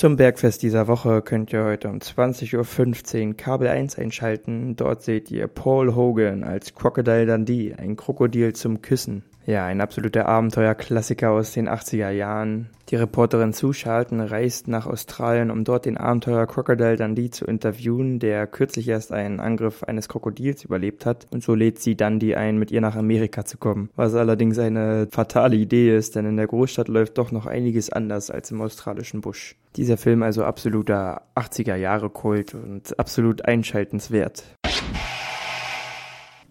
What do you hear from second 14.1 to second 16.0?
reist nach Australien, um dort den